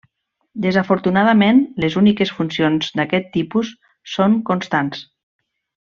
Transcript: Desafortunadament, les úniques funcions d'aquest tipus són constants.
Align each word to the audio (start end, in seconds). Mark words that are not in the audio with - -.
Desafortunadament, 0.63 1.59
les 1.85 1.97
úniques 2.01 2.31
funcions 2.39 2.89
d'aquest 3.01 3.31
tipus 3.39 3.73
són 4.17 4.43
constants. 4.53 5.07